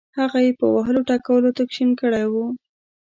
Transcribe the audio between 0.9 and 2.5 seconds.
ټکولو تک شین کړی وو.